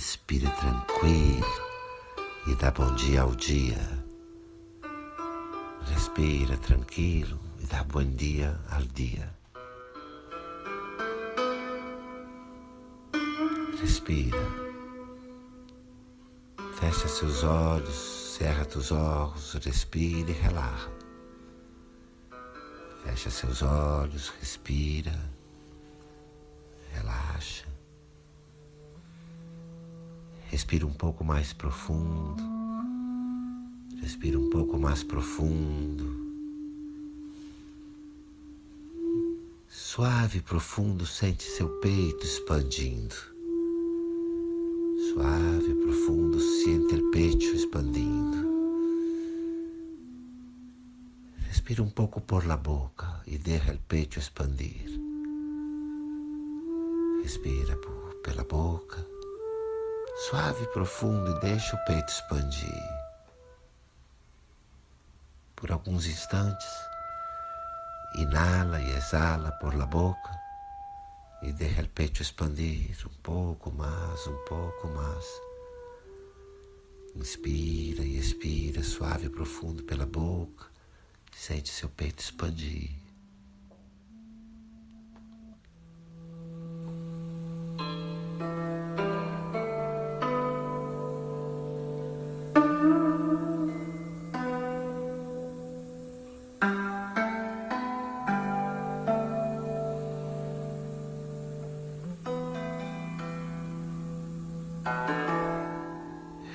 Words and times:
Respira 0.00 0.48
tranquilo 0.52 1.44
e 2.46 2.54
dá 2.54 2.70
bom 2.70 2.94
dia 2.94 3.20
ao 3.20 3.34
dia. 3.34 3.76
Respira 5.92 6.56
tranquilo 6.56 7.38
e 7.58 7.66
dá 7.66 7.84
bom 7.84 8.02
dia 8.02 8.58
ao 8.70 8.80
dia. 8.80 9.30
Respira. 13.78 14.40
Fecha 16.78 17.06
seus 17.06 17.44
olhos, 17.44 18.36
cerra 18.38 18.64
teus 18.64 18.90
olhos, 18.92 19.52
respira 19.52 20.30
e 20.30 20.32
relaxa. 20.32 20.90
Fecha 23.04 23.28
seus 23.28 23.60
olhos, 23.60 24.30
respira, 24.40 25.12
relaxa. 26.90 27.69
Respira 30.50 30.84
um 30.84 30.92
pouco 30.92 31.22
mais 31.22 31.52
profundo. 31.52 32.42
Respira 34.00 34.36
um 34.36 34.50
pouco 34.50 34.76
mais 34.80 35.04
profundo. 35.04 36.04
Suave 39.68 40.38
e 40.38 40.42
profundo, 40.42 41.06
sente 41.06 41.44
seu 41.44 41.68
peito 41.78 42.26
expandindo. 42.26 43.14
Suave 45.12 45.70
e 45.70 45.84
profundo, 45.84 46.40
sente 46.40 46.96
o 46.96 47.10
peito 47.12 47.44
expandindo. 47.44 48.50
Respira 51.46 51.80
um 51.80 51.90
pouco 51.90 52.20
por 52.20 52.44
la 52.44 52.56
boca 52.56 53.22
e 53.24 53.38
deixa 53.38 53.72
o 53.72 53.78
peito 53.86 54.18
expandir. 54.18 55.00
Respira 57.22 57.76
por, 57.76 58.14
pela 58.24 58.42
boca 58.42 59.19
suave 60.30 60.62
e 60.62 60.66
profundo 60.68 61.28
e 61.28 61.40
deixa 61.40 61.74
o 61.74 61.84
peito 61.86 62.08
expandir. 62.08 62.84
Por 65.56 65.72
alguns 65.72 66.06
instantes, 66.06 66.68
inala 68.14 68.80
e 68.80 68.92
exala 68.92 69.50
por 69.60 69.74
la 69.74 69.86
boca 69.86 70.30
e 71.42 71.52
deixa 71.52 71.82
o 71.82 71.88
peito 71.88 72.22
expandir 72.22 72.96
um 73.04 73.22
pouco 73.24 73.72
mais, 73.72 74.24
um 74.28 74.36
pouco 74.44 74.86
mais. 74.86 75.26
Inspira 77.16 78.04
e 78.04 78.16
expira 78.16 78.84
suave 78.84 79.26
e 79.26 79.30
profundo 79.30 79.82
pela 79.82 80.06
boca, 80.06 80.66
sente 81.32 81.70
seu 81.70 81.88
peito 81.88 82.20
expandir. 82.20 82.99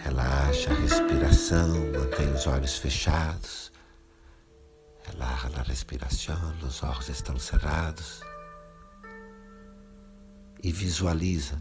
Relaxa 0.03 0.71
a 0.71 0.73
respiração, 0.73 1.69
mantém 1.91 2.31
os 2.33 2.47
olhos 2.47 2.77
fechados. 2.77 3.71
Relaxa 5.03 5.49
a 5.59 5.63
respiração, 5.63 6.55
os 6.64 6.81
olhos 6.83 7.09
estão 7.09 7.37
cerrados. 7.37 8.21
E 10.64 10.71
visualiza 10.71 11.59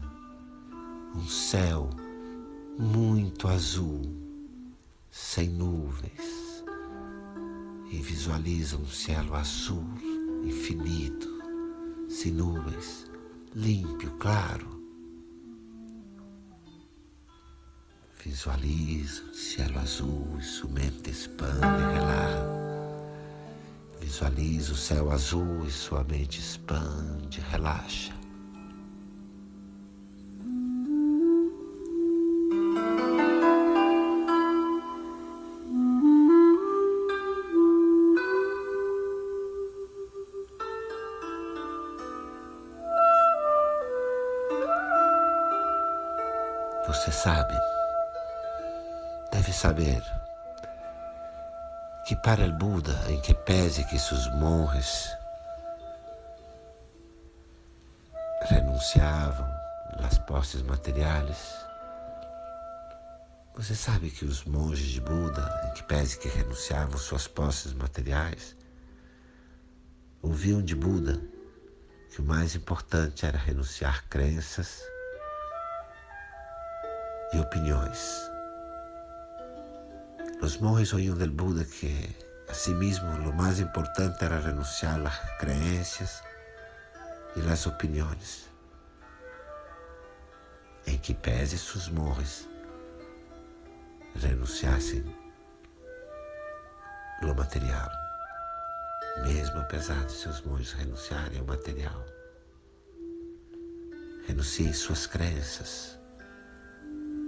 um 1.15 1.27
céu 1.27 1.89
muito 2.77 3.47
azul, 3.47 4.01
sem 5.11 5.49
nuvens. 5.49 6.63
E 7.91 7.97
visualiza 8.01 8.77
um 8.77 8.85
céu 8.85 9.35
azul, 9.35 9.85
infinito, 10.43 11.29
sem 12.09 12.31
nuvens, 12.31 13.05
limpo, 13.53 14.09
claro. 14.17 14.84
Visualiza 18.25 19.21
o 19.21 19.35
cielo 19.35 19.79
azul 19.79 20.39
e 20.39 20.41
sua 20.41 20.69
mente 20.71 21.11
expande 21.11 21.63
e 21.63 21.93
relaxa. 21.93 22.45
Visualiza 23.99 24.73
o 24.73 24.75
céu 24.75 25.11
azul 25.11 25.63
e 25.67 25.71
sua 25.71 26.03
mente 26.03 26.39
expande, 26.39 27.39
relaxa. 27.51 28.15
Você 46.87 47.11
sabe 47.11 47.53
deve 49.35 49.51
saber 49.51 50.01
que 52.07 52.15
para 52.15 52.45
o 52.45 52.53
Buda, 52.53 52.97
em 53.09 53.19
que 53.19 53.33
pese 53.33 53.83
que 53.83 53.99
seus 53.99 54.31
monges 54.35 55.09
renunciavam 58.43 59.45
às 59.97 60.17
posses 60.19 60.61
materiais, 60.61 61.53
você 63.53 63.75
sabe 63.75 64.09
que 64.09 64.23
os 64.23 64.45
monges 64.45 64.87
de 64.87 65.01
Buda, 65.01 65.43
em 65.67 65.73
que 65.73 65.83
pese 65.83 66.17
que 66.17 66.29
renunciavam 66.29 66.97
suas 66.97 67.27
posses 67.27 67.73
materiais, 67.73 68.55
ouviam 70.21 70.61
de 70.61 70.75
Buda 70.75 71.21
que 72.09 72.21
o 72.21 72.23
mais 72.23 72.55
importante 72.55 73.25
era 73.25 73.37
renunciar 73.37 74.05
crenças 74.07 74.81
e 77.33 77.37
opiniões. 77.37 78.34
Los 80.41 80.61
monjes 80.61 80.93
oían 80.93 81.17
del 81.17 81.31
Buda 81.31 81.65
que 81.65 82.15
asimismo 82.49 83.17
lo 83.19 83.31
más 83.31 83.59
importante 83.59 84.25
era 84.25 84.39
renunciar 84.39 84.95
a 84.95 85.03
las 85.03 85.19
creencias 85.39 86.23
y 87.35 87.41
las 87.41 87.65
opiniones. 87.67 88.47
Em 90.85 90.99
que 90.99 91.15
pese 91.15 91.57
sus 91.57 91.89
monjes 91.89 92.47
renunciassem 94.15 95.03
ao 97.23 97.33
material, 97.33 97.91
mesmo 99.23 99.59
apesar 99.61 100.05
de 100.05 100.11
seus 100.11 100.41
monges 100.41 100.73
renunciarem 100.73 101.39
ao 101.39 101.45
material. 101.45 102.05
Renuncie 104.27 104.73
suas 104.73 105.07
crenças, 105.07 105.97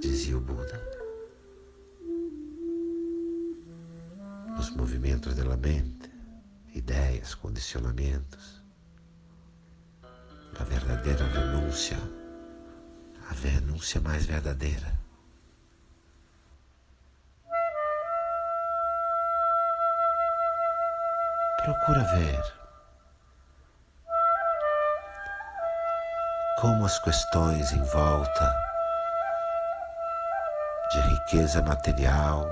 dizia 0.01 0.37
o 0.37 0.41
Buda. 0.41 0.96
Movimentos 5.17 5.35
da 5.35 5.57
mente, 5.57 6.11
ideias, 6.75 7.33
condicionamentos. 7.33 8.61
A 10.59 10.63
verdadeira 10.63 11.25
renúncia, 11.25 11.97
a 13.29 13.33
renúncia 13.33 13.99
mais 14.01 14.25
verdadeira. 14.25 14.97
Procura 21.63 22.03
ver 22.15 22.43
como 26.61 26.85
as 26.85 26.97
questões 26.99 27.71
em 27.71 27.83
volta 27.83 28.55
de 30.91 30.99
riqueza 31.01 31.61
material, 31.61 32.47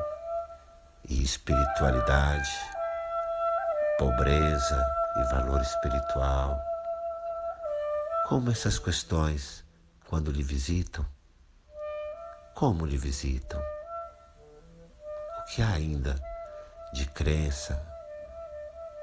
e 1.10 1.24
espiritualidade, 1.24 2.50
pobreza 3.98 4.86
e 5.18 5.24
valor 5.34 5.62
espiritual. 5.62 6.60
Como 8.28 8.52
essas 8.52 8.80
questões, 8.80 9.64
quando 10.08 10.32
lhe 10.32 10.42
visitam, 10.42 11.06
como 12.54 12.86
lhe 12.86 12.98
visitam? 12.98 13.62
O 15.40 15.44
que 15.46 15.62
há 15.62 15.74
ainda 15.74 16.16
de 16.94 17.06
crença 17.06 17.86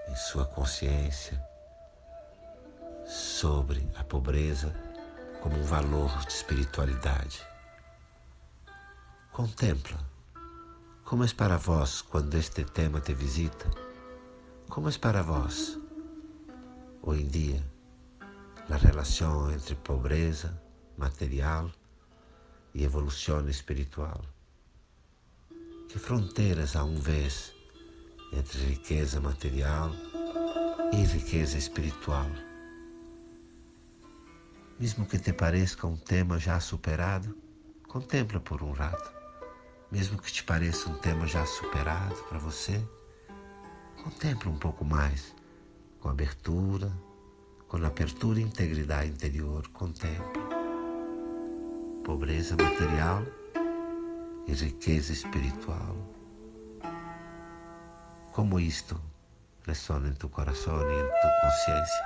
em 0.08 0.16
sua 0.16 0.44
consciência 0.44 1.40
sobre 3.06 3.88
a 3.96 4.02
pobreza 4.02 4.74
como 5.40 5.56
um 5.56 5.64
valor 5.64 6.18
de 6.26 6.32
espiritualidade? 6.32 7.46
Contempla 9.30 10.11
como 11.12 11.24
é 11.24 11.28
para 11.28 11.58
vós 11.58 12.00
quando 12.00 12.34
este 12.36 12.64
tema 12.64 12.98
te 12.98 13.12
visita? 13.12 13.70
Como 14.66 14.88
é 14.88 14.92
para 14.92 15.22
vós, 15.22 15.78
hoje 17.02 17.22
em 17.22 17.28
dia, 17.28 17.62
a 18.70 18.76
relação 18.78 19.52
entre 19.52 19.74
pobreza 19.74 20.58
material 20.96 21.70
e 22.74 22.82
evolucione 22.82 23.50
espiritual. 23.50 24.22
Que 25.86 25.98
fronteiras 25.98 26.76
há 26.76 26.82
um 26.82 26.96
vez 26.96 27.52
entre 28.32 28.58
riqueza 28.64 29.20
material 29.20 29.90
e 30.94 31.04
riqueza 31.04 31.58
espiritual? 31.58 32.30
Mesmo 34.80 35.04
que 35.04 35.18
te 35.18 35.34
pareça 35.34 35.86
um 35.86 35.94
tema 35.94 36.38
já 36.38 36.58
superado, 36.58 37.36
contempla 37.86 38.40
por 38.40 38.62
um 38.62 38.72
rato. 38.72 39.21
Mesmo 39.92 40.16
que 40.16 40.32
te 40.32 40.42
pareça 40.42 40.88
um 40.88 40.94
tema 40.94 41.26
já 41.26 41.44
superado 41.44 42.16
para 42.30 42.38
você, 42.38 42.82
contempla 44.02 44.50
um 44.50 44.56
pouco 44.56 44.86
mais, 44.86 45.34
com 46.00 46.08
abertura, 46.08 46.90
com 47.68 47.76
apertura 47.84 48.40
e 48.40 48.42
integridade 48.42 49.10
interior, 49.10 49.68
contempla. 49.68 50.42
Pobreza 52.02 52.56
material 52.56 53.22
e 54.46 54.54
riqueza 54.54 55.12
espiritual. 55.12 55.94
Como 58.32 58.58
isto 58.58 58.98
ressona 59.66 60.08
em 60.08 60.14
tu 60.14 60.26
coração 60.30 60.74
e 60.90 61.00
em 61.00 61.04
tu 61.04 61.28
consciência? 61.42 62.04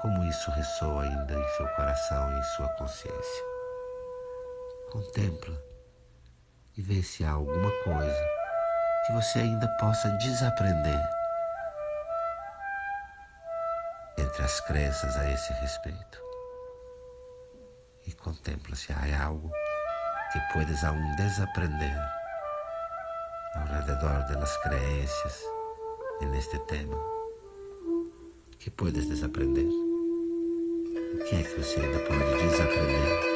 Como 0.00 0.22
isso 0.22 0.48
ressoa 0.52 1.02
ainda 1.02 1.34
em 1.34 1.48
seu 1.56 1.66
coração 1.70 2.36
e 2.36 2.38
em 2.38 2.42
sua 2.54 2.68
consciência? 2.74 3.55
Contempla 4.96 5.62
e 6.74 6.80
vê 6.80 7.02
se 7.02 7.22
há 7.22 7.32
alguma 7.32 7.70
coisa 7.84 8.26
que 9.06 9.12
você 9.12 9.40
ainda 9.40 9.68
possa 9.78 10.08
desaprender 10.12 10.98
entre 14.16 14.42
as 14.42 14.58
crenças 14.60 15.14
a 15.18 15.30
esse 15.30 15.52
respeito. 15.52 16.18
E 18.06 18.12
contempla 18.12 18.74
se 18.74 18.90
há 18.90 19.22
algo 19.22 19.52
que 20.32 20.40
puedes 20.54 20.82
aún 20.82 21.14
desaprender 21.16 21.94
ao 23.54 23.66
redor 23.66 24.26
das 24.34 24.56
crenças 24.62 25.44
neste 26.22 26.58
tema. 26.60 26.96
Que 28.58 28.70
puedes 28.70 29.06
desaprender? 29.06 29.66
O 29.66 31.24
que 31.28 31.36
é 31.36 31.42
que 31.42 31.60
você 31.60 31.80
ainda 31.80 31.98
pode 31.98 32.48
desaprender? 32.48 33.35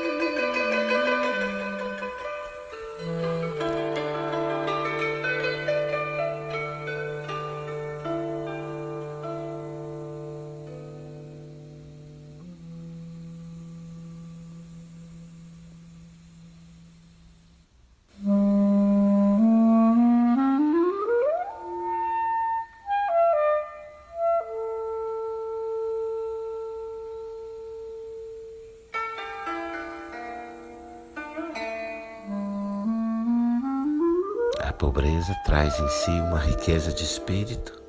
Pobreza 34.80 35.34
traz 35.44 35.78
em 35.78 35.88
si 35.90 36.10
uma 36.10 36.38
riqueza 36.38 36.90
de 36.90 37.04
espírito, 37.04 37.82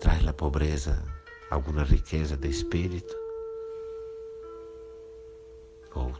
traz 0.00 0.22
na 0.22 0.32
pobreza 0.32 1.04
alguma 1.50 1.84
riqueza 1.84 2.38
de 2.38 2.48
espírito, 2.48 3.14
ou 5.94 6.10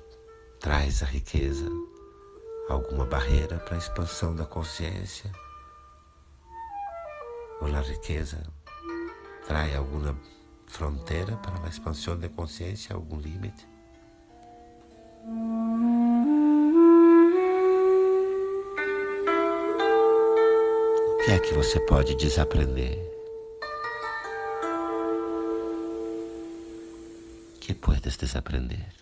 traz 0.61 1.03
a 1.03 1.07
riqueza 1.07 1.67
alguma 2.69 3.07
barreira 3.07 3.57
para 3.57 3.77
a 3.77 3.79
expansão 3.79 4.37
da 4.37 4.45
consciência, 4.45 5.33
ou 7.63 7.69
a 7.75 7.81
riqueza 7.81 8.47
traz 9.47 9.75
alguma 9.75 10.15
fronteira 10.67 11.39
para 11.39 11.65
a 11.65 11.71
expansão 11.71 12.19
da 12.19 12.29
consciência, 12.29 12.95
algum 12.95 13.19
limite. 13.19 13.67
Que 21.29 21.33
é 21.33 21.39
que 21.39 21.53
você 21.53 21.79
pode 21.81 22.15
desaprender? 22.15 22.99
Que 27.61 27.75
puedes 27.75 28.17
desaprender? 28.17 28.98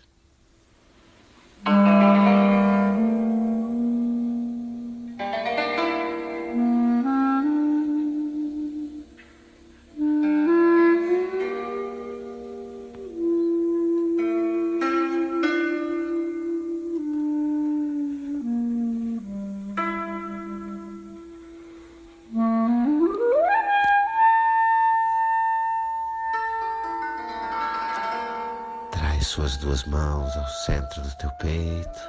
Suas 29.37 29.55
duas 29.57 29.83
mãos 29.83 30.35
ao 30.35 30.47
centro 30.49 30.99
do 30.99 31.15
teu 31.17 31.29
peito. 31.33 31.99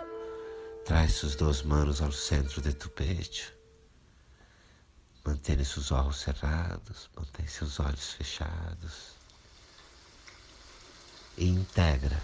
Traz 0.86 1.12
suas 1.12 1.34
duas 1.34 1.62
mãos 1.62 2.00
ao 2.00 2.10
centro 2.10 2.62
de 2.62 2.72
tu 2.72 2.88
peito. 2.88 3.52
Mantenha 5.22 5.62
seus 5.62 5.92
olhos 5.92 6.20
cerrados, 6.20 7.10
mantém 7.14 7.46
seus 7.46 7.78
olhos 7.80 8.14
fechados. 8.14 9.12
E 11.36 11.46
integra 11.50 12.18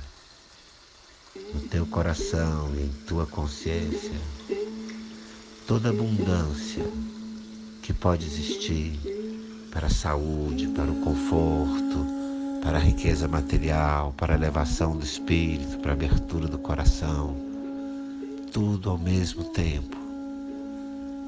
no 1.53 1.69
teu 1.69 1.87
coração 1.87 2.75
e 2.75 2.85
em 2.85 2.93
tua 3.07 3.27
consciência 3.27 4.19
toda 5.67 5.91
abundância 5.91 6.85
que 7.83 7.93
pode 7.93 8.25
existir 8.25 8.99
para 9.71 9.89
a 9.89 9.91
saúde, 9.91 10.69
para 10.69 10.91
o 10.91 11.03
conforto, 11.03 11.84
riqueza 12.85 13.27
material, 13.27 14.13
para 14.17 14.35
a 14.35 14.37
elevação 14.37 14.97
do 14.97 15.05
espírito, 15.05 15.79
para 15.79 15.93
a 15.93 15.95
abertura 15.95 16.47
do 16.47 16.59
coração. 16.59 17.35
Tudo 18.53 18.91
ao 18.91 18.99
mesmo 18.99 19.45
tempo. 19.45 19.97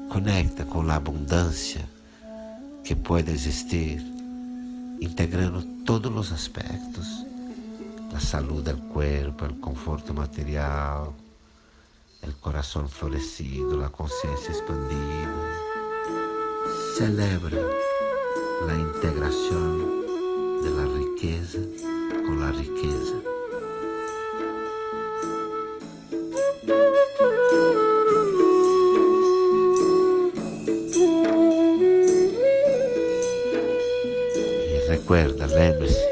Conecta 0.09 0.63
com 0.63 0.81
a 0.81 0.95
abundância 0.95 1.83
que 2.83 2.95
pode 2.95 3.31
existir, 3.31 4.01
integrando 5.01 5.61
todos 5.83 6.15
os 6.15 6.31
aspectos 6.31 7.25
da 8.11 8.19
saúde 8.19 8.71
do 8.71 8.81
corpo, 8.93 9.45
o 9.45 9.55
conforto 9.55 10.13
material, 10.13 11.13
o 12.23 12.31
coração 12.33 12.87
florescido, 12.87 13.83
a 13.83 13.89
consciência 13.89 14.51
expandida. 14.51 15.57
Celebra 16.97 17.61
a 18.69 18.75
integração 18.75 20.06
de 20.63 20.69
la 20.69 20.85
riqueza 20.85 21.59
con 22.25 22.39
la 22.39 22.51
riqueza. 22.51 23.15
E 34.73 34.85
recuerda, 34.87 35.47
lembre-se, 35.47 36.07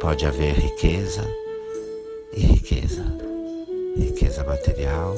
pode 0.00 0.26
haver 0.26 0.54
riqueza 0.54 1.24
e 2.32 2.40
riqueza. 2.40 3.04
Riqueza 3.96 4.44
material, 4.44 5.16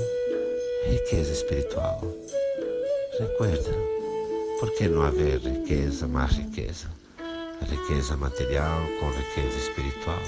riqueza 0.89 1.33
espiritual. 1.33 2.01
Recuerda, 3.19 3.75
por 4.59 4.71
que 4.73 4.89
não 4.89 5.03
haver 5.03 5.39
riqueza, 5.39 6.07
mais 6.07 6.33
riqueza? 6.33 7.00
Riqueza 7.65 8.17
material 8.17 8.81
com 8.99 9.11
riqueza 9.11 9.59
espiritual. 9.59 10.23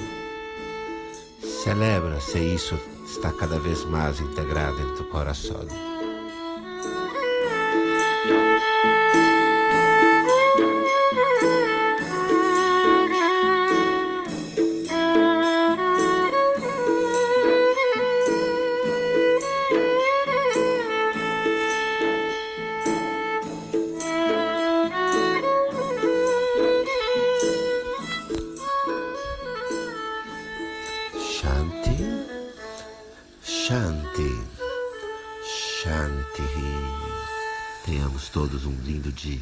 Celebra 1.64 2.20
se 2.20 2.38
isso 2.38 2.78
está 3.06 3.32
cada 3.32 3.58
vez 3.58 3.84
mais 3.84 4.20
integrado 4.20 4.80
em 4.80 4.94
teu 4.96 5.04
coração. 5.06 5.66
Tenhamos 38.02 38.28
todos 38.30 38.66
um 38.66 38.75
lindo 38.85 39.12
dia. 39.12 39.38